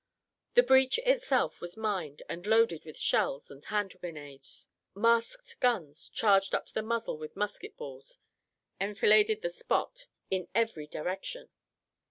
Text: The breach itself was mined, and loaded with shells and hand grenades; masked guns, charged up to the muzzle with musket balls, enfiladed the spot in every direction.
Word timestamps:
The 0.55 0.63
breach 0.63 0.97
itself 1.05 1.61
was 1.61 1.77
mined, 1.77 2.23
and 2.27 2.47
loaded 2.47 2.85
with 2.85 2.97
shells 2.97 3.51
and 3.51 3.63
hand 3.63 3.99
grenades; 4.01 4.67
masked 4.95 5.59
guns, 5.59 6.09
charged 6.09 6.55
up 6.55 6.65
to 6.65 6.73
the 6.73 6.81
muzzle 6.81 7.19
with 7.19 7.35
musket 7.35 7.77
balls, 7.77 8.17
enfiladed 8.79 9.43
the 9.43 9.51
spot 9.51 10.07
in 10.31 10.47
every 10.55 10.87
direction. 10.87 11.49